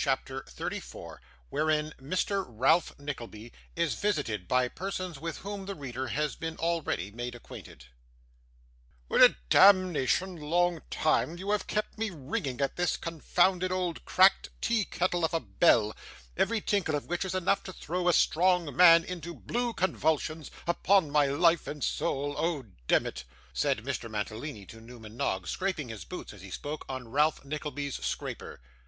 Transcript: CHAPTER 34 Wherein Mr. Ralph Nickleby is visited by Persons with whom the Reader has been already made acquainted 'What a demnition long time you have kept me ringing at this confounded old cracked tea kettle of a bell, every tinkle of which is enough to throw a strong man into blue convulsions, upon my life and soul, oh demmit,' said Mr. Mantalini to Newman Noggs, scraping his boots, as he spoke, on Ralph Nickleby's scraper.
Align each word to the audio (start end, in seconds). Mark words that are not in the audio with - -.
CHAPTER 0.00 0.44
34 0.48 1.20
Wherein 1.50 1.90
Mr. 2.00 2.44
Ralph 2.46 2.96
Nickleby 3.00 3.52
is 3.74 3.94
visited 3.96 4.46
by 4.46 4.68
Persons 4.68 5.18
with 5.18 5.38
whom 5.38 5.66
the 5.66 5.74
Reader 5.74 6.06
has 6.14 6.36
been 6.36 6.56
already 6.56 7.10
made 7.10 7.34
acquainted 7.34 7.86
'What 9.08 9.22
a 9.22 9.34
demnition 9.50 10.36
long 10.36 10.82
time 10.88 11.36
you 11.36 11.50
have 11.50 11.66
kept 11.66 11.98
me 11.98 12.10
ringing 12.14 12.60
at 12.60 12.76
this 12.76 12.96
confounded 12.96 13.72
old 13.72 14.04
cracked 14.04 14.50
tea 14.60 14.84
kettle 14.84 15.24
of 15.24 15.34
a 15.34 15.40
bell, 15.40 15.96
every 16.36 16.60
tinkle 16.60 16.94
of 16.94 17.06
which 17.06 17.24
is 17.24 17.34
enough 17.34 17.64
to 17.64 17.72
throw 17.72 18.06
a 18.08 18.12
strong 18.12 18.76
man 18.76 19.02
into 19.02 19.34
blue 19.34 19.72
convulsions, 19.72 20.48
upon 20.68 21.10
my 21.10 21.26
life 21.26 21.66
and 21.66 21.82
soul, 21.82 22.36
oh 22.38 22.66
demmit,' 22.86 23.24
said 23.52 23.78
Mr. 23.78 24.08
Mantalini 24.08 24.64
to 24.66 24.80
Newman 24.80 25.16
Noggs, 25.16 25.50
scraping 25.50 25.88
his 25.88 26.04
boots, 26.04 26.32
as 26.32 26.42
he 26.42 26.52
spoke, 26.52 26.84
on 26.88 27.08
Ralph 27.08 27.44
Nickleby's 27.44 27.96
scraper. 28.06 28.60